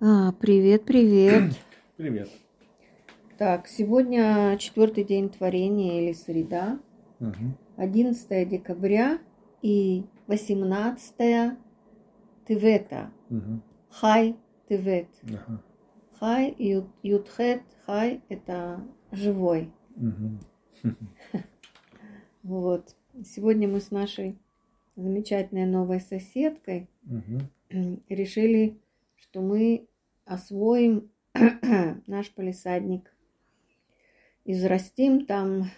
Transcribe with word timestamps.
А, 0.00 0.32
привет, 0.32 0.84
привет. 0.84 1.54
Привет. 1.96 2.30
Так, 3.36 3.68
сегодня 3.68 4.56
четвертый 4.58 5.04
день 5.04 5.28
творения 5.28 6.00
или 6.00 6.12
среда, 6.12 6.80
Мгм. 7.18 7.56
11 7.76 8.48
декабря 8.48 9.18
и 9.62 10.04
18 10.26 11.58
Тевета. 12.48 13.12
Мгм. 13.28 13.62
Хай 13.90 14.36
Тевет. 14.68 15.08
Ага. 15.24 15.62
Хай, 16.18 16.54
Ю- 16.58 16.90
Ютхет, 17.02 17.62
Хай– 17.86 18.22
это 18.28 18.80
живой. 19.12 19.70
Мгм. 19.96 20.40
Вот. 22.42 22.96
Сегодня 23.24 23.68
мы 23.68 23.80
с 23.80 23.90
нашей 23.90 24.38
замечательной 24.96 25.66
новой 25.66 26.00
соседкой 26.00 26.88
Мгм. 27.02 27.50
решили, 28.08 28.78
что 29.16 29.42
мы 29.42 29.86
освоим 30.30 31.10
наш 32.06 32.30
полисадник, 32.32 33.12
израстим 34.44 35.26
там, 35.26 35.70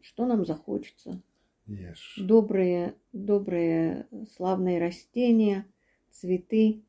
что 0.00 0.26
нам 0.26 0.44
захочется. 0.44 1.20
Ешь. 1.66 2.18
Добрые, 2.18 2.94
добрые, 3.12 4.06
славные 4.34 4.78
растения, 4.80 5.66
цветы. 6.10 6.82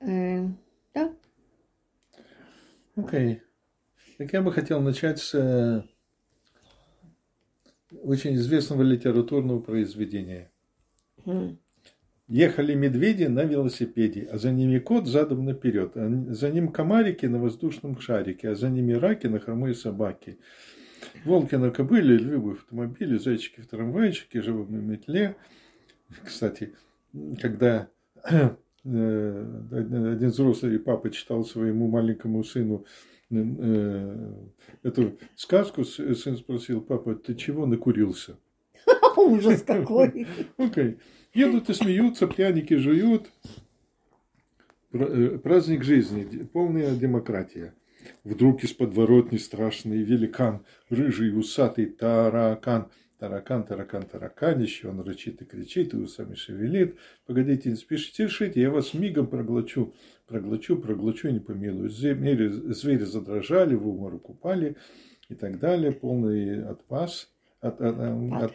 Э, 0.00 0.46
да, 0.92 1.16
Окей. 2.96 3.42
Так 4.18 4.32
я 4.32 4.42
бы 4.42 4.52
хотел 4.52 4.80
начать 4.80 5.18
с 5.18 5.34
э, 5.34 5.82
очень 8.02 8.36
известного 8.36 8.82
литературного 8.82 9.60
произведения. 9.60 10.52
М. 11.26 11.58
Ехали 12.26 12.74
медведи 12.74 13.24
на 13.24 13.44
велосипеде, 13.44 14.28
а 14.32 14.38
за 14.38 14.50
ними 14.50 14.78
кот 14.78 15.06
задом 15.06 15.44
наперед, 15.44 15.92
а 15.94 16.08
за 16.30 16.50
ним 16.50 16.68
комарики 16.68 17.26
на 17.26 17.38
воздушном 17.38 18.00
шарике, 18.00 18.48
а 18.50 18.54
за 18.54 18.70
ними 18.70 18.94
раки 18.94 19.26
на 19.26 19.40
хромой 19.40 19.74
собаке. 19.74 20.38
Волки 21.26 21.56
на 21.56 21.70
кобыле, 21.70 22.16
львы 22.16 22.38
в 22.38 22.50
автомобиле, 22.52 23.18
зайчики 23.18 23.60
в 23.60 23.66
трамвайчике, 23.66 24.40
живы 24.40 24.66
на 24.72 24.78
метле. 24.78 25.36
Кстати, 26.24 26.72
когда 27.42 27.88
э, 28.30 28.56
один 28.84 30.28
взрослый 30.28 30.78
папа 30.78 31.10
читал 31.10 31.44
своему 31.44 31.88
маленькому 31.88 32.42
сыну 32.42 32.86
э, 33.30 34.32
эту 34.82 35.18
сказку, 35.36 35.84
сын 35.84 36.38
спросил, 36.38 36.80
папа, 36.80 37.14
ты 37.16 37.34
чего 37.34 37.66
накурился? 37.66 38.38
ужас 39.18 39.62
какой. 39.62 40.26
Окей. 40.56 40.98
Едут 41.32 41.68
и 41.70 41.74
смеются, 41.74 42.26
пряники 42.26 42.74
жуют. 42.74 43.30
Э, 44.92 45.38
Праздник 45.42 45.82
жизни, 45.82 46.44
полная 46.52 46.94
демократия. 46.94 47.74
Вдруг 48.22 48.62
из 48.62 48.72
подворотни 48.72 49.38
страшный 49.38 50.02
великан, 50.02 50.64
рыжий, 50.88 51.36
усатый 51.36 51.86
таракан. 51.86 52.90
Таракан, 53.18 53.64
таракан, 53.64 54.02
тараканище, 54.02 54.88
он 54.88 55.00
рычит 55.00 55.40
и 55.40 55.44
кричит, 55.44 55.94
и 55.94 55.96
усами 55.96 56.34
шевелит. 56.34 56.96
Погодите, 57.26 57.70
не 57.70 57.76
спешите 57.76 58.24
решить, 58.24 58.56
я 58.56 58.70
вас 58.70 58.92
мигом 58.92 59.28
проглочу. 59.28 59.94
Проглочу, 60.26 60.76
проглочу, 60.76 61.30
не 61.30 61.38
помилую. 61.38 61.90
Звери, 61.90 62.48
звери 62.48 63.04
задрожали, 63.04 63.76
в 63.76 63.88
уморок 63.88 64.28
упали 64.30 64.76
и 65.28 65.34
так 65.34 65.58
далее. 65.58 65.92
Полный 65.92 66.64
отпас. 66.64 67.30
От, 67.60 67.80
от, 67.80 67.98
от, 67.98 68.52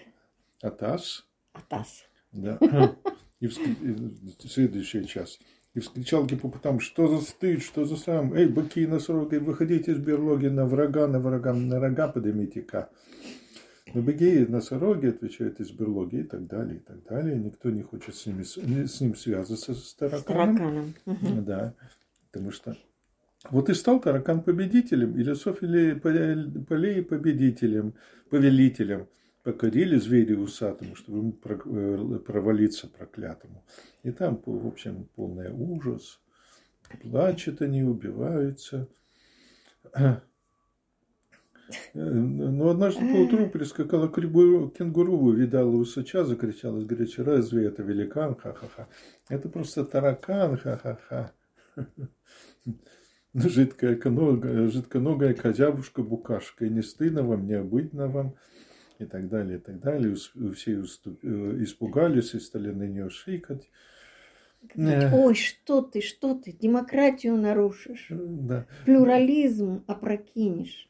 атас. 0.62 1.26
Атас. 1.54 2.04
Да. 2.32 2.58
И 3.40 3.46
и 3.48 4.48
следующая 4.48 5.04
часть. 5.06 5.42
И 5.74 5.80
вскричал 5.80 6.26
гипопотам, 6.26 6.80
что 6.80 7.08
за 7.08 7.24
стыд, 7.24 7.62
что 7.62 7.86
за 7.86 7.96
срам. 7.96 8.34
Эй, 8.34 8.48
быки 8.48 8.82
и 8.82 8.88
носороги, 8.88 9.36
выходите 9.36 9.92
из 9.92 9.98
берлоги 10.00 10.48
на 10.48 10.66
врага, 10.66 11.08
на 11.08 11.20
врага, 11.20 11.54
на 11.54 11.80
рога 11.80 12.08
поднимите-ка. 12.08 12.90
Но 13.94 14.02
быки 14.02 14.42
и 14.42 14.46
носороги 14.46 15.08
отвечают 15.08 15.60
из 15.60 15.72
берлоги 15.72 16.18
и 16.18 16.24
так 16.24 16.48
далее, 16.48 16.78
и 16.78 16.80
так 16.80 17.04
далее. 17.06 17.38
Никто 17.38 17.70
не 17.70 17.82
хочет 17.84 18.16
с, 18.16 18.26
ними, 18.26 18.44
с 18.44 18.58
с 18.58 19.02
ним 19.02 19.16
связываться, 19.16 19.74
с 19.74 19.90
С 19.90 19.94
тараканом. 19.96 20.58
тараканом. 20.58 20.94
Мгм. 21.06 21.46
Да, 21.46 21.74
потому 22.32 22.52
что 22.52 22.76
вот 23.50 23.70
и 23.70 23.74
стал 23.74 24.00
таракан 24.02 24.42
победителем, 24.42 25.16
или 25.18 25.94
поле- 25.94 26.66
полей 26.66 27.04
победителем, 27.04 27.94
повелителем. 28.30 29.08
Покорили 29.50 29.98
звери 29.98 30.36
усатому, 30.36 30.96
чтобы 30.96 31.18
ему 31.18 31.34
э, 31.44 32.20
провалиться 32.20 32.88
проклятому. 32.88 33.66
И 34.04 34.12
там, 34.12 34.40
в 34.46 34.68
общем, 34.68 35.10
полный 35.16 35.52
ужас. 35.52 36.22
Плачут 37.02 37.64
они, 37.64 37.82
убиваются. 37.82 38.88
Э, 39.96 40.18
Но 41.96 42.70
однажды 42.70 43.12
поутру 43.12 43.50
прискакала 43.50 44.08
кенгуру, 44.08 45.18
увидала 45.18 45.76
усача, 45.76 46.24
закричала 46.26 46.82
с 46.82 47.18
разве 47.18 47.66
это 47.66 47.82
великан, 47.82 48.36
ха-ха-ха. 48.36 48.88
Это 49.30 49.50
просто 49.50 49.84
таракан, 49.84 50.58
ха-ха-ха. 50.58 51.32
Ну, 53.34 53.48
Жидкая, 53.50 53.96
конога- 53.96 54.68
жидконогая 54.68 55.34
козявушка 55.34 56.04
букашка, 56.04 56.66
и 56.66 56.70
не 56.70 56.82
стыдно 56.84 57.24
вам, 57.24 57.46
не 57.48 57.54
обыдно 57.54 58.08
вам, 58.08 58.36
и 59.00 59.06
так 59.06 59.30
далее, 59.30 59.58
и 59.58 59.62
так 59.62 59.80
далее. 59.80 60.16
Все 60.16 60.74
уступ- 60.74 61.20
э, 61.24 61.64
испугались 61.64 62.34
и 62.34 62.40
стали 62.40 62.70
на 62.72 62.84
нее 62.84 63.10
шикать. 63.10 63.70
Говорит, 64.76 65.10
Ой, 65.14 65.36
что 65.36 65.82
ты, 65.82 66.02
что 66.02 66.36
ты, 66.36 66.52
демократию 66.52 67.38
нарушишь, 67.38 68.08
Да. 68.10 68.66
плюрализм 68.86 69.84
опрокинешь. 69.88 70.90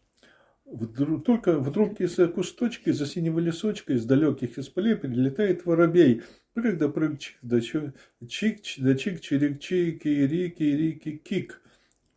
Вдруг, 0.66 1.24
только 1.24 1.60
вдруг 1.60 2.00
из 2.02 2.16
кусточки, 2.32 2.92
за 2.92 3.06
синего 3.06 3.40
лесочка, 3.40 3.94
из 3.94 4.06
далеких 4.06 4.58
из 4.58 4.70
полей 4.70 4.96
прилетает 4.96 5.66
воробей. 5.66 6.24
Прыг 6.54 6.78
да 6.78 6.90
прыг, 6.90 7.20
чих 7.20 7.38
да 7.42 7.62
чик, 7.62 8.62
ч- 8.64 8.82
да 8.82 8.96
чик, 8.96 9.22
чирик, 9.22 9.60
чик, 9.60 10.02
ки, 10.04 10.08
рики, 10.10 11.18
кик. 11.18 11.62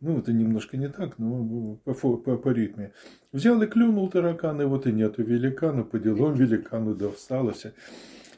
Ну, 0.03 0.19
это 0.19 0.33
немножко 0.33 0.75
не 0.75 0.89
так, 0.89 1.17
но 1.17 1.77
по, 1.85 1.93
по, 1.93 2.35
по 2.37 2.49
ритме. 2.49 2.91
Взял 3.31 3.61
и 3.61 3.67
клюнул 3.67 4.09
таракан, 4.09 4.61
и 4.61 4.65
вот 4.65 4.85
и 4.85 4.91
нету 4.91 5.23
великана, 5.23 5.83
по 5.83 5.97
делам 5.97 6.33
великану 6.33 6.93
да 6.93 7.09
всталось. 7.09 7.63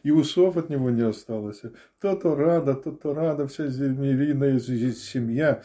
И 0.03 0.11
усов 0.11 0.57
от 0.57 0.69
него 0.69 0.91
не 0.91 1.01
осталось. 1.01 1.63
То-то 1.99 2.35
рада, 2.35 2.75
то-то 2.75 3.15
рада, 3.15 3.47
вся 3.47 3.67
змеиная 3.67 4.59
семья 4.59 5.63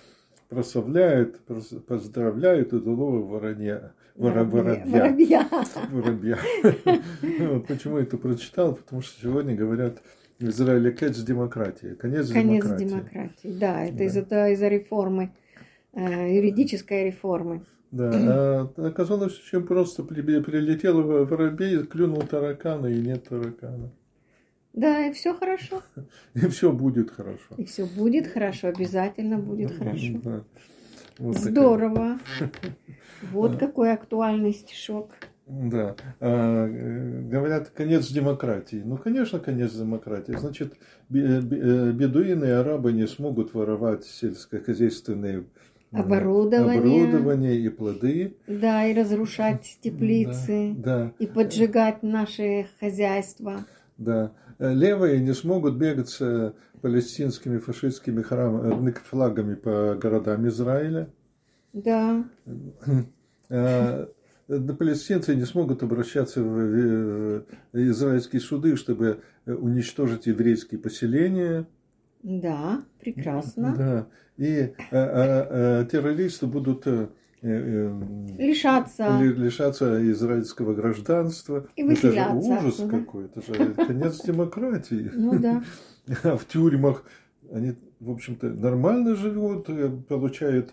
прославляет, 0.48 1.38
прос- 1.46 1.80
поздравляет 1.80 2.72
удалого 2.72 3.22
воронья. 3.26 3.92
Вора- 4.16 4.44
Воробья. 4.44 5.46
Воробья. 5.90 6.38
Вот 7.40 7.66
Почему 7.66 7.98
это 7.98 8.16
прочитал? 8.16 8.74
Потому 8.74 9.02
что 9.02 9.20
сегодня 9.20 9.54
говорят 9.54 10.02
в 10.38 10.44
Израиле 10.48 10.92
конец 10.92 11.18
демократии. 11.22 11.94
Конец, 11.94 12.30
Конец 12.30 12.64
демократии. 12.64 12.84
демократии. 12.88 13.56
Да, 13.60 13.84
это 13.84 13.98
Да. 13.98 14.04
из-за 14.04 14.48
из-за 14.52 14.68
реформы, 14.68 15.32
юридической 15.94 17.06
реформы. 17.06 17.62
Да, 17.90 18.10
а 18.12 18.72
оказалось 18.86 19.38
очень 19.40 19.66
просто. 19.66 20.04
При- 20.04 20.40
Прилетел 20.40 21.02
во- 21.02 21.24
воробей, 21.24 21.82
клюнул 21.84 22.22
таракана, 22.22 22.86
и 22.86 23.00
нет 23.00 23.28
таракана. 23.28 23.90
Да, 24.72 25.06
и 25.06 25.12
все 25.12 25.34
хорошо. 25.34 25.82
И 26.34 26.46
все 26.46 26.70
будет 26.70 27.10
хорошо. 27.10 27.54
И 27.56 27.64
все 27.64 27.86
будет 27.86 28.28
хорошо, 28.28 28.68
обязательно 28.68 29.38
будет 29.38 29.72
хорошо. 29.76 30.20
Да. 30.22 30.44
Вот 31.18 31.34
такая- 31.36 31.50
Здорово. 31.52 32.18
Вот 33.32 33.56
какой 33.58 33.92
актуальный 33.92 34.52
стишок. 34.54 35.10
Да. 35.46 35.96
А, 36.20 36.66
э, 36.68 37.22
говорят, 37.28 37.70
конец 37.70 38.08
демократии. 38.08 38.80
Ну, 38.84 38.96
конечно, 38.96 39.40
конец 39.40 39.72
демократии. 39.74 40.32
Значит, 40.38 40.74
бе- 41.08 41.40
бе- 41.40 41.60
э, 41.60 41.92
бедуины 41.92 42.44
и 42.44 42.50
арабы 42.50 42.92
не 42.92 43.06
смогут 43.08 43.52
воровать 43.52 44.04
сельскохозяйственные 44.04 45.38
э, 45.40 45.42
Оборудование. 45.92 46.78
оборудование 47.04 47.56
и 47.58 47.68
плоды. 47.68 48.36
Да, 48.46 48.86
и 48.86 48.94
разрушать 48.94 49.78
теплицы, 49.82 50.74
Да, 50.76 51.12
и 51.18 51.26
поджигать 51.26 52.02
наши 52.02 52.66
хозяйства. 52.78 53.64
да. 53.98 54.32
Э, 54.58 54.72
Левые 54.74 55.20
не 55.20 55.32
смогут 55.32 55.76
бегать 55.76 56.08
с 56.10 56.54
палестинскими 56.82 57.58
фашистскими 57.58 58.20
храм- 58.22 58.86
э, 58.88 58.92
флагами 59.08 59.54
по 59.54 59.94
городам 60.00 60.46
Израиля. 60.48 61.08
Да, 61.72 62.24
Э, 63.48 64.06
Палестинцы 64.48 65.36
не 65.36 65.44
смогут 65.44 65.82
обращаться 65.84 66.42
в 66.42 66.58
э, 66.58 67.42
израильские 67.72 68.40
суды, 68.40 68.74
чтобы 68.76 69.20
э, 69.46 69.52
уничтожить 69.54 70.26
еврейские 70.26 70.80
поселения. 70.80 71.66
Да, 72.22 72.82
прекрасно. 73.00 73.74
Да. 73.76 74.06
И 74.36 74.46
э, 74.54 74.72
э, 74.90 75.82
э, 75.82 75.86
террористы 75.90 76.46
будут 76.46 76.86
э, 76.86 77.08
э, 77.42 78.00
Лишаться. 78.38 79.18
ли- 79.20 79.32
лишаться 79.34 80.10
израильского 80.10 80.74
гражданства. 80.74 81.66
И 81.76 81.82
это 81.82 82.12
же 82.12 82.26
ужас 82.34 82.74
отсюда. 82.80 82.98
какой, 82.98 83.24
это 83.26 83.42
же 83.42 83.74
конец 83.74 84.22
демократии. 84.24 85.10
Ну 85.14 85.38
да. 85.38 85.62
А 86.24 86.36
в 86.36 86.44
тюрьмах 86.46 87.04
они, 87.52 87.74
в 88.00 88.10
общем-то, 88.10 88.48
нормально 88.48 89.14
живут, 89.14 89.68
э, 89.68 89.90
получают 90.08 90.72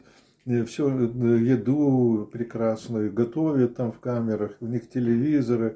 все 0.65 0.87
еду 0.87 2.29
прекрасную, 2.31 3.11
готовят 3.11 3.75
там 3.75 3.91
в 3.91 3.99
камерах, 3.99 4.55
у 4.61 4.65
них 4.67 4.89
телевизоры. 4.89 5.75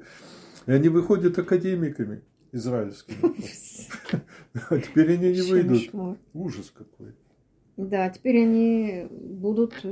И 0.66 0.72
они 0.72 0.88
выходят 0.88 1.38
академиками 1.38 2.22
израильскими. 2.52 3.34
А 4.70 4.78
теперь 4.80 5.14
они 5.14 5.32
не 5.32 5.42
выйдут. 5.42 6.18
Ужас 6.34 6.72
какой. 6.74 7.14
Да, 7.76 8.10
теперь 8.10 8.42
они 8.42 9.06
будут 9.10 9.84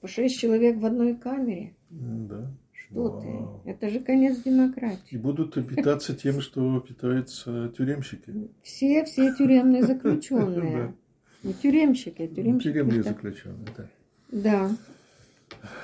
по 0.00 0.08
шесть 0.08 0.38
человек 0.38 0.78
в 0.78 0.84
одной 0.84 1.14
камере. 1.14 1.74
Да. 1.88 2.52
Что 2.72 3.20
ты? 3.20 3.70
Это 3.70 3.88
же 3.88 4.00
конец 4.00 4.42
демократии. 4.42 5.14
И 5.14 5.16
будут 5.16 5.54
питаться 5.54 6.14
тем, 6.14 6.40
что 6.40 6.80
питаются 6.80 7.72
тюремщики. 7.76 8.50
Все, 8.62 9.04
все 9.04 9.34
тюремные 9.34 9.82
заключенные. 9.86 10.94
Не 11.44 11.54
тюремщики, 11.54 12.22
а 12.22 12.28
тюремщики. 12.28 12.72
Тюремные 12.72 13.02
заключенные, 13.02 13.68
да. 13.76 13.86
Да. 14.32 14.70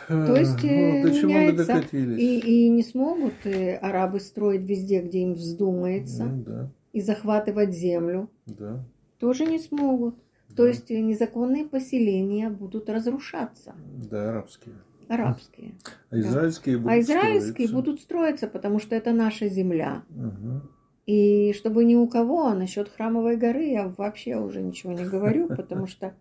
То 0.08 0.36
есть 0.36 0.62
ну, 0.62 1.02
до 1.02 1.12
чего 1.12 1.32
мы 1.32 1.52
докатились? 1.52 2.18
И, 2.18 2.38
и 2.38 2.68
не 2.68 2.82
смогут 2.82 3.34
и 3.44 3.70
арабы 3.70 4.20
строить 4.20 4.62
везде, 4.62 5.02
где 5.02 5.22
им 5.22 5.34
вздумается, 5.34 6.24
ну, 6.24 6.42
да. 6.44 6.70
и 6.92 7.00
захватывать 7.00 7.74
землю. 7.74 8.30
Да. 8.46 8.84
Тоже 9.18 9.46
не 9.46 9.58
смогут. 9.58 10.16
Да. 10.48 10.56
То 10.56 10.66
есть 10.66 10.90
незаконные 10.90 11.64
поселения 11.64 12.50
будут 12.50 12.88
разрушаться. 12.88 13.74
Да, 14.10 14.30
арабские. 14.30 14.74
Арабские. 15.08 15.74
А 16.10 16.19
израильские 16.19 16.76
да. 16.76 16.82
будут 16.82 16.96
А 16.96 17.00
израильские 17.00 17.69
строиться. 17.69 17.74
будут 17.74 18.00
строиться, 18.00 18.46
потому 18.48 18.78
что 18.78 18.94
это 18.94 19.12
наша 19.12 19.48
земля. 19.48 20.02
Угу. 20.10 20.62
И 21.06 21.52
чтобы 21.52 21.84
ни 21.84 21.94
у 21.94 22.08
кого, 22.08 22.46
а 22.46 22.54
насчет 22.54 22.88
храмовой 22.88 23.36
горы 23.36 23.66
я 23.66 23.88
вообще 23.96 24.36
уже 24.36 24.60
ничего 24.60 24.92
не 24.92 25.04
говорю, 25.04 25.48
потому 25.48 25.86
что 25.86 26.14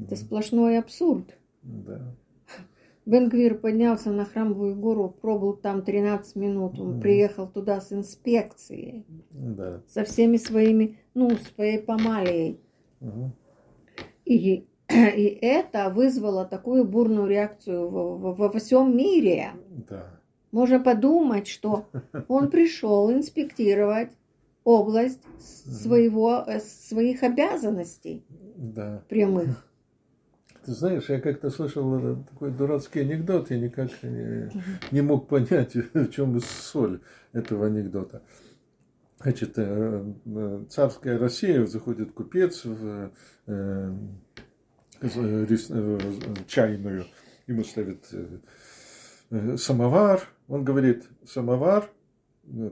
это 0.00 0.14
сплошной 0.14 0.78
абсурд. 0.78 1.36
Да. 1.62 2.14
Бенгвир 3.08 3.54
поднялся 3.58 4.10
на 4.12 4.26
храмовую 4.26 4.76
гору, 4.76 5.08
пробыл 5.22 5.54
там 5.54 5.82
13 5.82 6.36
минут. 6.36 6.78
Он 6.78 6.90
Мгм. 6.92 7.00
приехал 7.00 7.48
туда 7.48 7.80
с 7.80 7.90
инспекцией, 7.90 9.06
Да. 9.30 9.80
со 9.88 10.04
всеми 10.04 10.36
своими, 10.36 10.98
ну, 11.14 11.30
своей 11.54 11.78
помалией. 11.78 12.60
Угу. 13.00 13.32
И, 14.26 14.66
и 14.90 15.38
это 15.40 15.88
вызвало 15.88 16.44
такую 16.44 16.84
бурную 16.84 17.26
реакцию 17.26 17.88
во, 17.88 18.14
во- 18.18 18.34
во 18.34 18.50
всем 18.58 18.94
мире. 18.94 19.52
Да. 19.88 20.20
Можно 20.52 20.78
подумать, 20.78 21.46
что 21.48 21.86
он 22.28 22.50
пришел 22.50 23.10
инспектировать 23.10 24.10
область 24.64 25.22
своего, 25.38 26.44
э, 26.46 26.60
своих 26.60 27.22
обязанностей 27.22 28.22
Да. 28.56 29.02
прямых. 29.08 29.64
Ты 30.64 30.72
знаешь, 30.72 31.08
я 31.08 31.20
как-то 31.20 31.50
слышал 31.50 31.98
э, 31.98 32.16
такой 32.30 32.50
дурацкий 32.50 33.00
анекдот, 33.00 33.50
я 33.50 33.58
никак 33.58 33.90
не, 34.02 34.50
не 34.90 35.00
мог 35.00 35.28
понять, 35.28 35.74
в 35.94 36.10
чем 36.10 36.38
соль 36.40 37.00
этого 37.32 37.66
анекдота. 37.66 38.22
Значит, 39.20 39.54
э, 39.56 40.12
э, 40.26 40.64
царская 40.68 41.18
Россия, 41.18 41.64
заходит 41.66 42.12
купец 42.12 42.64
в 42.64 43.10
э, 43.46 43.92
э, 45.00 45.46
чайную, 46.46 47.06
ему 47.46 47.64
ставит 47.64 48.06
э, 49.30 49.56
самовар, 49.56 50.22
он 50.46 50.64
говорит, 50.64 51.04
самовар, 51.26 51.90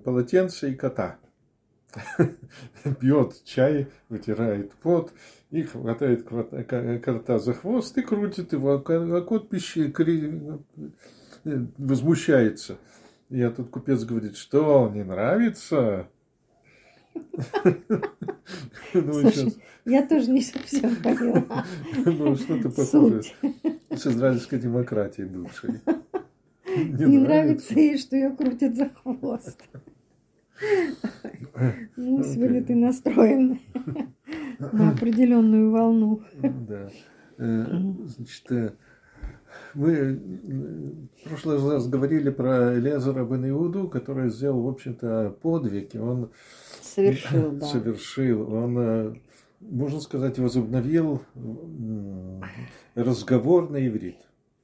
полотенце 0.04 0.70
и 0.70 0.74
кота. 0.74 1.18
Пьет 3.00 3.42
чай, 3.44 3.88
вытирает 4.08 4.72
пот, 4.74 5.12
и 5.50 5.62
хватает 5.62 6.24
кота 6.24 7.38
за 7.38 7.54
хвост 7.54 7.96
и 7.98 8.02
крутит 8.02 8.52
его, 8.52 8.72
а 8.72 8.82
а 8.84 9.20
кот 9.22 9.48
пищи, 9.48 9.92
э, 11.44 11.66
возмущается. 11.78 12.78
И 13.28 13.38
этот 13.38 13.70
купец 13.70 14.04
говорит, 14.04 14.36
что, 14.36 14.90
не 14.92 15.04
нравится? 15.04 16.08
Ну, 18.94 19.12
Слушай, 19.12 19.54
я 19.84 20.06
тоже 20.06 20.30
не 20.30 20.42
совсем 20.42 20.96
поняла. 20.96 21.64
ну, 22.04 22.34
что-то 22.36 22.70
похоже 22.70 23.22
с 23.90 24.06
израильской 24.06 24.58
демократией 24.58 25.26
бывшей. 25.26 25.80
Не 26.64 27.18
нравится 27.18 27.74
ей, 27.74 27.98
что 27.98 28.16
ее 28.16 28.30
крутят 28.30 28.76
за 28.76 28.90
хвост. 28.90 29.62
Ну, 31.96 32.22
сегодня 32.24 32.62
ты 32.64 32.74
настроен 32.74 33.58
на 34.72 34.90
определенную 34.90 35.70
волну. 35.70 36.22
Да. 36.42 36.90
Э, 37.38 37.64
Значит, 38.06 38.50
э, 38.50 38.72
мы 39.74 39.92
э, 39.92 40.14
в 40.14 41.28
прошлый 41.28 41.58
раз 41.72 41.88
говорили 41.88 42.30
про 42.30 42.78
Элиазара 42.78 43.24
бен 43.24 43.48
Иуду, 43.50 43.88
который 43.88 44.30
сделал, 44.30 44.62
в 44.62 44.68
общем-то, 44.68 45.36
подвиг, 45.42 45.94
и 45.94 45.98
он 45.98 46.30
Совершил, 46.80 47.52
да. 47.52 47.66
совершил, 47.66 48.52
он, 48.52 48.78
э, 48.78 49.14
можно 49.60 50.00
сказать, 50.00 50.38
возобновил 50.38 51.22
разговор 52.94 53.70
на 53.70 53.86
иврит. 53.86 54.16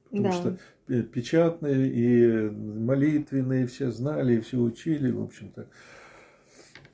Потому 0.09 0.23
Да. 0.23 0.31
что 0.31 0.57
э, 0.89 1.01
печатные 1.03 1.89
и 1.89 2.49
молитвенные 2.49 3.67
все 3.67 3.91
знали, 3.91 4.35
и 4.37 4.41
все 4.41 4.57
учили, 4.57 5.11
в 5.11 5.21
общем-то. 5.23 5.67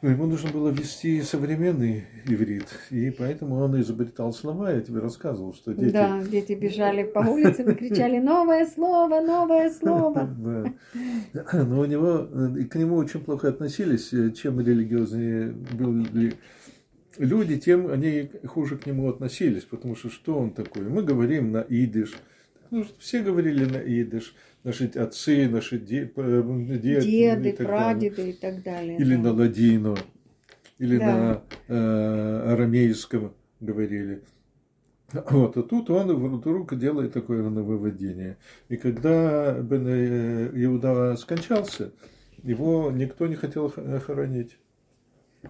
Но 0.02 0.12
ему 0.12 0.28
нужно 0.28 0.50
было 0.50 0.70
вести 0.70 1.22
современный 1.24 2.06
иврит, 2.26 2.68
и 2.90 3.10
поэтому 3.12 3.58
он 3.58 3.82
изобретал 3.82 4.32
слова. 4.32 4.72
Я 4.72 4.80
тебе 4.80 5.02
рассказывал, 5.02 5.54
что 5.54 5.74
дети... 5.74 5.92
Да, 5.92 6.24
дети 6.24 6.54
бежали 6.54 7.04
по 7.04 7.20
улицам 7.20 7.70
и 7.72 7.76
кричали 7.76 8.18
«Новое 8.20 8.66
слово! 8.66 9.20
Новое 9.20 9.70
слово!» 9.70 10.30
Да. 11.34 11.66
Но 11.66 11.82
у 11.82 11.86
него, 11.86 12.28
э, 12.32 12.64
к 12.64 12.76
нему 12.76 12.96
очень 12.96 13.20
плохо 13.20 13.50
относились. 13.50 14.14
Э, 14.14 14.32
Чем 14.32 14.62
религиознее 14.62 15.52
были 15.52 16.34
люди, 17.18 17.60
тем 17.60 17.92
они 17.92 18.32
хуже 18.46 18.78
к 18.78 18.86
нему 18.86 19.10
относились. 19.10 19.64
Потому 19.64 19.98
что 19.98 20.10
что 20.10 20.40
он 20.40 20.52
такой? 20.52 20.84
Мы 20.84 21.04
говорим 21.04 21.52
на 21.52 21.60
идиш. 21.60 22.16
Ну, 22.72 22.86
все 23.00 23.22
говорили 23.22 23.66
на 23.66 23.78
идиш. 23.78 24.34
Наши 24.64 24.88
отцы, 24.88 25.48
наши 25.48 25.80
де- 25.80 26.12
э, 26.16 26.44
деды, 26.82 27.08
и 27.08 27.12
Деды, 27.12 27.42
далее. 27.44 27.54
прадеды 27.56 28.30
и 28.30 28.34
так 28.34 28.62
далее. 28.64 28.98
Или 28.98 29.16
да. 29.16 29.22
на 29.22 29.34
ладину, 29.34 29.98
или 30.80 30.98
Да. 30.98 31.06
на 31.06 31.74
э, 31.74 32.52
арамейском 32.54 33.34
говорили. 33.62 34.22
Вот, 35.32 35.58
а 35.58 35.64
тут 35.64 35.90
он 35.90 36.14
вдруг 36.38 36.78
делает 36.78 37.14
такое 37.14 37.42
нововведение. 37.50 38.38
И 38.68 38.76
когда 38.78 39.54
Бен 39.60 39.88
э, 39.88 40.52
Иуда 40.66 41.16
скончался, 41.16 41.94
его 42.44 42.92
никто 42.92 43.28
не 43.28 43.36
хотел 43.36 43.70
хоронить. 44.06 44.58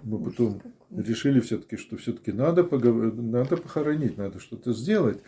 Мы 0.03 0.23
потом 0.23 0.61
решили 0.95 1.39
все-таки, 1.39 1.77
что 1.77 1.97
все-таки 1.97 2.31
надо, 2.31 2.61
погов- 2.61 3.19
надо 3.19 3.57
похоронить, 3.57 4.17
надо 4.17 4.39
что-то 4.39 4.71
сделать. 4.71 5.19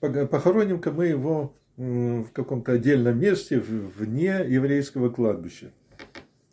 Похороним-ка 0.00 0.92
мы 0.92 1.06
его 1.06 1.56
в 1.76 2.26
каком-то 2.32 2.72
отдельном 2.72 3.18
месте 3.18 3.58
вне 3.60 4.44
еврейского 4.46 5.10
кладбища. 5.10 5.72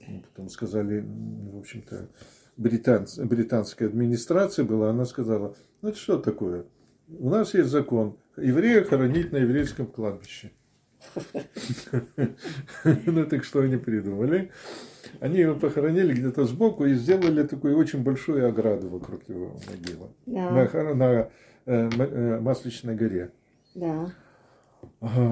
Ну, 0.08 0.24
Потом 0.30 0.50
сказали, 0.50 1.06
в 1.54 1.58
общем-то, 1.60 2.10
британц- 2.58 3.24
британская 3.24 3.86
администрация 3.86 4.66
была, 4.66 4.90
она 4.90 5.06
сказала, 5.06 5.56
ну 5.82 5.90
это 5.90 5.98
что 5.98 6.18
такое? 6.18 6.66
У 7.08 7.30
нас 7.30 7.54
есть 7.54 7.70
закон, 7.70 8.18
еврея 8.38 8.84
хоронить 8.84 9.32
на 9.32 9.38
еврейском 9.38 9.86
кладбище. 9.88 10.52
Ну 13.06 13.26
так 13.26 13.44
что 13.44 13.62
они 13.62 13.78
придумали? 13.78 14.52
Они 15.20 15.40
его 15.40 15.56
похоронили 15.56 16.14
где-то 16.14 16.46
сбоку 16.46 16.86
и 16.86 16.94
сделали 16.94 17.44
такую 17.44 17.78
очень 17.78 18.04
большую 18.04 18.48
ограду 18.48 18.90
вокруг 18.90 19.28
его 19.28 19.60
могилы. 19.70 20.10
На, 20.94 21.30
э, 21.66 21.90
э, 21.90 22.40
Масличной 22.40 22.96
горе. 22.96 23.32
да. 23.76 24.14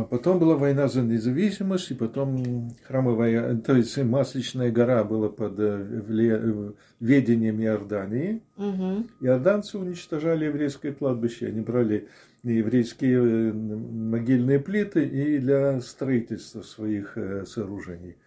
Потом 0.10 0.40
была 0.40 0.56
война 0.56 0.88
за 0.88 1.02
независимость, 1.02 1.92
и 1.92 1.94
потом 1.94 2.72
храмовая, 2.88 3.56
то 3.58 3.76
есть 3.76 3.98
Масличная 3.98 4.72
гора 4.72 5.04
была 5.04 5.30
под 5.30 5.60
э, 5.60 6.04
э, 6.10 6.72
ведением 7.00 7.62
Иордании. 7.62 8.42
Мгм. 8.58 9.08
Иорданцы 9.22 9.78
уничтожали 9.78 10.46
еврейское 10.46 10.92
кладбище, 10.92 11.48
они 11.48 11.62
брали 11.62 12.08
еврейские 12.44 13.20
э, 13.20 13.54
могильные 13.54 14.60
плиты 14.60 15.06
и 15.06 15.38
для 15.38 15.82
строительства 15.82 16.64
своих 16.64 17.16
сооружений. 17.46 18.18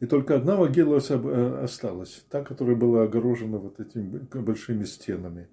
И 0.00 0.06
только 0.06 0.34
одна 0.34 0.56
могила 0.56 0.96
осталась, 1.62 2.24
та, 2.28 2.42
которая 2.42 2.74
была 2.74 3.04
огорожена 3.04 3.58
вот 3.58 3.78
этими 3.78 4.18
большими 4.32 4.82
стенами. 4.82 5.46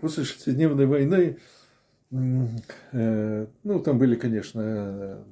После 0.00 0.24
шестидневной 0.24 0.86
войны, 0.86 1.38
ну, 2.12 3.80
там 3.82 3.98
были, 3.98 4.16
конечно, 4.16 5.24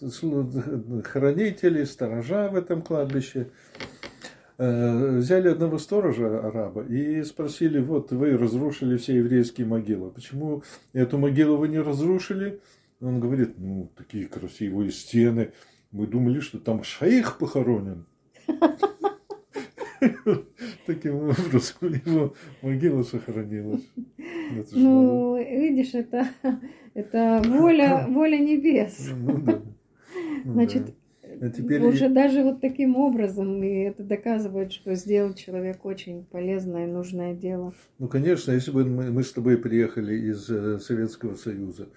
э, 0.00 1.02
хранители, 1.04 1.84
сторожа 1.84 2.48
в 2.48 2.56
этом 2.56 2.82
кладбище. 2.82 3.48
Э, 4.62 5.16
взяли 5.16 5.48
одного 5.48 5.78
сторожа 5.78 6.46
араба 6.46 6.84
и 6.84 7.24
спросили, 7.24 7.80
вот 7.80 8.12
вы 8.12 8.36
разрушили 8.36 8.98
все 8.98 9.16
еврейские 9.16 9.66
могилы, 9.66 10.10
почему 10.10 10.62
эту 10.92 11.16
могилу 11.16 11.56
вы 11.56 11.68
не 11.68 11.78
разрушили? 11.78 12.60
Он 13.00 13.20
говорит, 13.20 13.54
ну, 13.58 13.90
такие 13.96 14.26
красивые 14.26 14.90
стены, 14.92 15.52
мы 15.90 16.06
думали, 16.06 16.40
что 16.40 16.58
там 16.58 16.84
шейх 16.84 17.38
похоронен. 17.38 18.04
Таким 20.86 21.14
образом 21.16 21.94
его 22.04 22.34
могила 22.62 23.02
сохранилась. 23.02 23.82
Ну, 24.72 25.36
видишь, 25.36 25.94
это, 25.94 26.28
это 26.94 27.42
воля, 27.46 28.06
воля 28.08 28.38
небес. 28.38 29.10
Ну, 29.14 29.38
да. 29.38 29.62
Ну 30.44 30.52
Значит, 30.52 30.94
а 31.40 31.48
теперь... 31.48 31.82
Уже 31.82 32.08
даже 32.08 32.42
вот 32.42 32.60
таким 32.60 32.96
образом, 32.96 33.62
и 33.62 33.68
это 33.68 34.02
доказывает, 34.02 34.72
что 34.72 34.94
сделал 34.94 35.34
человек 35.34 35.84
очень 35.84 36.24
полезное 36.24 36.86
и 36.86 36.90
нужное 36.90 37.34
дело. 37.34 37.72
Ну, 37.98 38.08
конечно, 38.08 38.52
если 38.52 38.70
бы 38.70 38.84
мы, 38.84 39.10
мы 39.10 39.22
с 39.22 39.32
тобой 39.32 39.56
приехали 39.56 40.14
из 40.14 40.50
э, 40.50 40.78
Советского 40.78 41.36
Союза, 41.36 41.88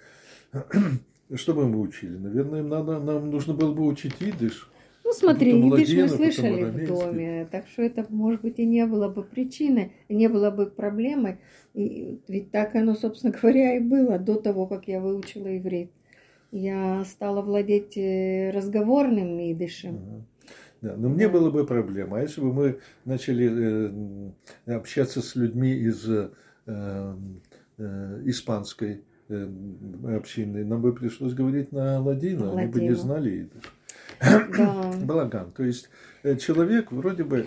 что 1.34 1.54
бы 1.54 1.68
мы 1.68 1.80
учили? 1.80 2.16
Наверное, 2.16 2.62
надо, 2.62 3.00
нам 3.00 3.30
нужно 3.30 3.54
было 3.54 3.74
бы 3.74 3.86
учить 3.86 4.14
идыш. 4.20 4.70
Ну, 5.04 5.12
смотри, 5.12 5.52
идыш 5.68 5.94
мы 5.94 6.08
слышали 6.08 6.64
в 6.64 6.86
доме, 6.86 7.46
так 7.50 7.66
что 7.68 7.82
это, 7.82 8.06
может 8.08 8.40
быть, 8.40 8.58
и 8.58 8.64
не 8.64 8.86
было 8.86 9.08
бы 9.08 9.22
причины, 9.22 9.92
не 10.08 10.28
было 10.28 10.50
бы 10.50 10.66
проблемой. 10.66 11.38
И 11.74 12.20
ведь 12.28 12.50
так 12.50 12.74
оно, 12.74 12.94
собственно 12.94 13.32
говоря, 13.32 13.76
и 13.76 13.80
было 13.80 14.18
до 14.18 14.36
того, 14.36 14.66
как 14.66 14.88
я 14.88 15.00
выучила 15.00 15.56
иврит 15.56 15.90
я 16.54 17.04
стала 17.04 17.42
владеть 17.42 17.96
э, 17.96 18.50
разговорным 18.50 19.40
идышем. 19.40 20.24
Да, 20.80 20.94
но 20.96 21.08
мне 21.08 21.28
было 21.28 21.50
бы 21.50 21.66
проблема. 21.66 22.18
А 22.18 22.22
если 22.22 22.40
бы 22.40 22.52
мы 22.52 22.78
начали 23.04 24.30
э, 24.66 24.74
общаться 24.76 25.20
с 25.20 25.34
людьми 25.34 25.72
из 25.72 26.08
э, 26.08 26.30
э, 26.66 27.16
испанской 28.26 29.02
э, 29.28 29.48
общины, 30.16 30.64
нам 30.64 30.80
бы 30.80 30.94
пришлось 30.94 31.34
говорить 31.34 31.72
на 31.72 32.00
ладину. 32.00 32.56
они 32.56 32.70
бы 32.70 32.80
не 32.80 32.94
знали 32.94 33.42
идыш. 33.42 33.62
Да. 34.56 34.92
Балаган. 35.02 35.52
То 35.52 35.64
есть 35.64 35.90
э, 36.22 36.36
человек 36.36 36.92
вроде 36.92 37.24
бы 37.24 37.46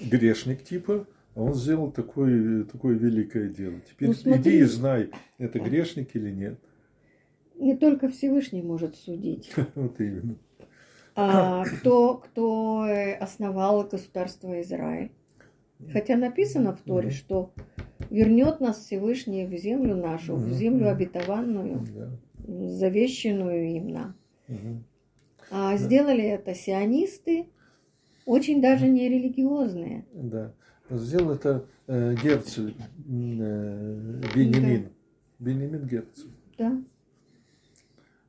грешник 0.00 0.64
типа, 0.64 1.06
а 1.34 1.42
он 1.42 1.54
сделал 1.54 1.90
такое, 1.90 2.64
такое 2.64 2.96
великое 2.96 3.48
дело. 3.48 3.80
Теперь 3.88 4.08
ну, 4.24 4.36
иди 4.36 4.58
и 4.58 4.62
знай, 4.64 5.10
это 5.38 5.58
грешник 5.58 6.14
или 6.14 6.30
нет 6.30 6.58
не 7.56 7.76
только 7.76 8.08
Всевышний 8.08 8.62
может 8.62 8.96
судить. 8.96 9.52
Вот 9.74 10.00
именно. 10.00 10.36
А 11.16 11.64
кто, 11.64 12.16
кто 12.16 12.86
э, 12.86 13.14
основал 13.14 13.84
государство 13.84 14.60
Израиль? 14.62 15.12
Хотя 15.92 16.16
написано 16.16 16.72
в 16.72 16.80
Торе, 16.80 17.10
что 17.10 17.52
вернет 18.10 18.60
нас 18.60 18.78
Всевышний 18.78 19.46
в 19.46 19.54
землю 19.56 19.94
нашу, 19.96 20.34
в 20.34 20.50
землю 20.52 20.90
обетованную, 20.90 21.86
завещенную 22.46 23.76
им 23.76 23.88
нам. 23.88 24.16
А 25.50 25.76
сделали 25.76 26.24
это 26.24 26.54
сионисты, 26.54 27.46
очень 28.26 28.62
даже 28.62 28.88
не 28.88 29.08
религиозные. 29.08 30.06
Да. 30.12 30.52
Сделал 30.90 31.32
это 31.32 31.66
э, 31.86 32.14
Герцель, 32.22 32.74
э, 32.78 34.20
Бенемин. 34.34 34.84
Да. 34.84 34.90
Бенемин 35.38 35.86
Герцель. 35.86 36.30
Да. 36.58 36.82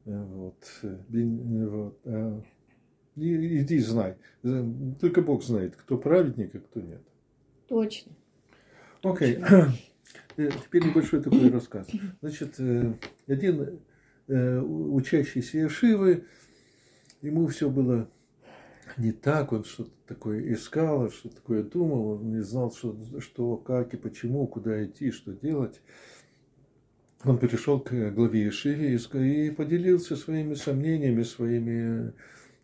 Вот. 0.05 0.55
Э, 0.83 0.97
вот. 1.09 1.99
А, 2.05 2.41
и, 3.15 3.61
иди 3.61 3.79
знай. 3.79 4.15
Только 4.99 5.21
Бог 5.21 5.43
знает, 5.43 5.75
кто 5.75 5.97
праведник, 5.97 6.55
а 6.55 6.59
кто 6.59 6.81
нет. 6.81 7.01
Точно. 7.67 8.11
Окей. 9.03 9.37
Okay. 9.37 9.69
Э, 10.37 10.49
теперь 10.49 10.85
небольшой 10.85 11.21
такой 11.21 11.49
рассказ. 11.49 11.87
Значит, 12.21 12.55
э, 12.59 12.93
один 13.27 13.79
учащийся 14.27 15.59
Ешивы, 15.59 16.25
ему 17.21 17.47
все 17.47 17.69
было 17.69 18.09
не 18.97 19.11
так, 19.11 19.51
он 19.51 19.63
что-то 19.63 19.91
такое 20.07 20.53
искал, 20.53 21.09
что 21.09 21.29
такое 21.29 21.63
думал, 21.63 22.11
он 22.11 22.31
не 22.31 22.41
знал, 22.41 22.71
что, 22.71 22.97
что, 23.19 23.57
как 23.57 23.93
и 23.93 23.97
почему, 23.97 24.47
куда 24.47 24.85
идти, 24.85 25.11
что 25.11 25.33
делать 25.33 25.81
он 27.25 27.39
перешел 27.39 27.79
к 27.79 27.91
главе 28.11 28.45
Ешиве 28.45 28.95
и 28.95 29.49
поделился 29.49 30.15
своими 30.15 30.53
сомнениями, 30.53 31.23
своими, 31.23 32.13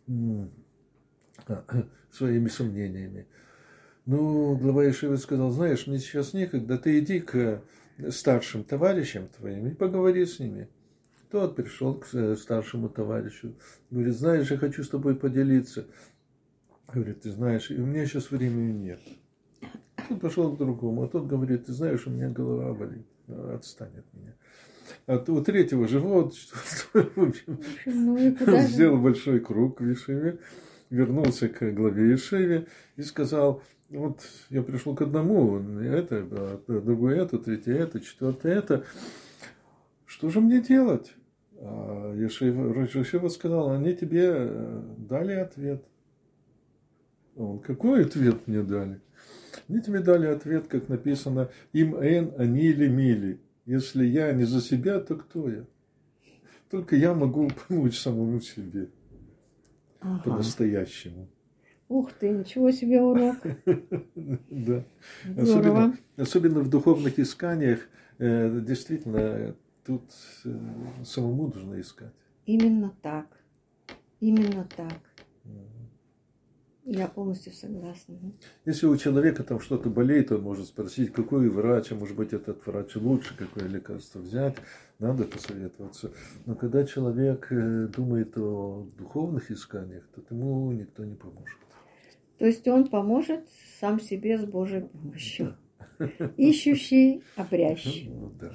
своими 2.10 2.48
сомнениями. 2.48 3.26
Ну, 4.06 4.56
глава 4.56 4.84
Ешивы 4.84 5.16
сказал, 5.16 5.50
знаешь, 5.50 5.86
мне 5.86 5.98
сейчас 5.98 6.32
некогда, 6.32 6.78
ты 6.78 6.98
иди 6.98 7.20
к 7.20 7.62
старшим 8.10 8.64
товарищам 8.64 9.28
твоим 9.28 9.66
и 9.68 9.74
поговори 9.74 10.26
с 10.26 10.38
ними. 10.38 10.68
Тот 11.32 11.56
пришел 11.56 11.94
к 11.94 12.08
э, 12.12 12.36
старшему 12.36 12.90
товарищу, 12.90 13.54
говорит, 13.90 14.14
знаешь, 14.14 14.50
я 14.50 14.58
хочу 14.58 14.84
с 14.84 14.90
тобой 14.90 15.16
поделиться. 15.16 15.86
Говорит, 16.92 17.22
ты 17.22 17.30
знаешь, 17.30 17.70
и 17.70 17.80
у 17.80 17.86
меня 17.86 18.04
сейчас 18.04 18.30
времени 18.30 18.72
нет. 18.72 19.00
Он 20.10 20.18
пошел 20.18 20.54
к 20.54 20.58
другому, 20.58 21.04
а 21.04 21.08
тот 21.08 21.26
говорит, 21.26 21.64
ты 21.64 21.72
знаешь, 21.72 22.06
у 22.06 22.10
меня 22.10 22.28
голова 22.28 22.74
болит, 22.74 23.06
отстань 23.28 23.96
от 23.96 24.12
меня. 24.12 24.34
А 25.06 25.24
у 25.32 25.42
третьего 25.42 25.88
живот, 25.88 26.34
в 26.92 27.22
общем, 27.22 27.60
ну, 27.86 28.18
сделал 28.60 28.98
большой 28.98 29.40
круг 29.40 29.80
в 29.80 29.88
Ешиве, 29.88 30.38
вернулся 30.90 31.48
к 31.48 31.72
главе 31.72 32.10
Ешиве 32.10 32.66
и 32.96 33.02
сказал, 33.02 33.62
вот 33.88 34.20
я 34.50 34.62
пришел 34.62 34.94
к 34.94 35.00
одному, 35.00 35.56
это, 35.80 36.28
а 36.68 36.80
другое 36.82 37.22
это, 37.22 37.38
третье 37.38 37.72
это, 37.72 38.00
четвертое 38.00 38.54
это. 38.54 38.84
Что 40.04 40.28
же 40.28 40.42
мне 40.42 40.60
делать? 40.60 41.14
Ешива, 41.62 43.28
сказал, 43.28 43.70
они 43.70 43.94
тебе 43.94 44.30
э, 44.32 44.82
дали 44.98 45.34
ответ. 45.34 45.84
Он, 47.36 47.60
какой 47.60 48.04
ответ 48.04 48.46
мне 48.46 48.62
дали? 48.62 49.00
Они 49.68 49.80
тебе 49.80 50.00
дали 50.00 50.26
ответ, 50.26 50.66
как 50.66 50.88
написано, 50.88 51.50
им 51.72 51.94
эн, 51.94 52.32
они 52.36 52.62
или 52.62 52.88
мили. 52.88 53.40
Если 53.64 54.04
я 54.04 54.32
не 54.32 54.44
за 54.44 54.60
себя, 54.60 54.98
то 54.98 55.16
кто 55.16 55.48
я? 55.48 55.64
Только 56.70 56.96
я 56.96 57.14
могу 57.14 57.48
помочь 57.68 57.98
самому 57.98 58.40
себе. 58.40 58.88
Ага. 60.00 60.22
По-настоящему. 60.24 61.28
Ух 61.88 62.12
ты, 62.12 62.30
ничего 62.30 62.70
себе 62.72 63.00
урок. 63.00 63.36
Да. 64.50 64.84
Особенно, 65.36 65.96
особенно 66.16 66.60
в 66.60 66.70
духовных 66.70 67.18
исканиях, 67.18 67.80
э, 68.18 68.60
действительно, 68.66 69.54
тут 69.84 70.02
э, 70.44 71.04
самому 71.04 71.48
нужно 71.48 71.80
искать. 71.80 72.12
Именно 72.46 72.94
так. 73.02 73.26
Именно 74.20 74.66
так. 74.76 75.00
Я 76.84 77.06
полностью 77.06 77.52
согласна. 77.52 78.16
Если 78.64 78.86
у 78.86 78.96
человека 78.96 79.44
там 79.44 79.60
что-то 79.60 79.88
болеет, 79.88 80.32
он 80.32 80.42
может 80.42 80.66
спросить, 80.66 81.12
какой 81.12 81.48
врач, 81.48 81.92
а 81.92 81.94
может 81.94 82.16
быть 82.16 82.32
этот 82.32 82.66
врач 82.66 82.96
лучше, 82.96 83.36
какое 83.36 83.68
лекарство 83.68 84.18
взять, 84.18 84.56
надо 84.98 85.24
посоветоваться. 85.24 86.10
Но 86.44 86.56
когда 86.56 86.84
человек 86.84 87.46
э, 87.50 87.86
думает 87.86 88.36
о 88.36 88.88
духовных 88.98 89.52
исканиях, 89.52 90.04
то 90.08 90.22
ему 90.34 90.72
никто 90.72 91.04
не 91.04 91.14
поможет. 91.14 91.58
То 92.38 92.46
есть 92.46 92.66
он 92.66 92.88
поможет 92.88 93.48
сам 93.78 94.00
себе 94.00 94.36
с 94.36 94.44
Божьей 94.44 94.80
помощью. 94.80 95.56
Ищущий, 96.36 97.22
обрящий. 97.36 98.10
Ну 98.12 98.32
да, 98.40 98.52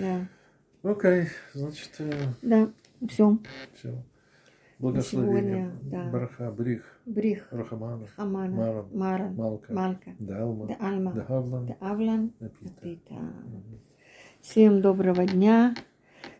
Да. 0.00 0.90
Окей, 0.90 1.26
значит... 1.54 1.90
Э, 1.98 2.12
да, 2.42 2.70
все. 3.08 3.38
Все. 3.74 4.04
Благословение. 4.78 5.42
Сегодня, 5.42 5.72
да. 5.82 6.10
Браха, 6.10 6.52
Брих. 6.52 7.00
Брих. 7.04 7.48
Рахамана. 7.50 8.06
Хамана. 8.16 8.56
Маран. 8.56 8.86
Маран. 8.92 9.34
Малка. 9.34 9.72
Малка. 9.72 10.10
Далма. 10.20 10.66
Да 10.68 10.76
Альма. 10.80 11.12
Да 11.12 11.22
Авлан. 11.28 11.66
Да 11.66 11.76
Авлан. 11.80 12.32
Напита. 12.38 12.72
Напита. 12.84 13.14
Всем 14.40 14.80
доброго 14.80 15.26
дня, 15.26 15.74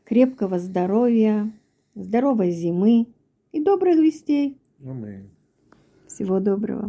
крепкого 0.05 0.61
здоровья, 0.61 1.51
здоровой 1.97 2.53
зимы 2.53 3.09
и 3.51 3.63
добрых 3.63 3.97
вестей. 3.97 4.57
Аминь. 4.85 5.31
Всего 6.07 6.39
доброго. 6.39 6.87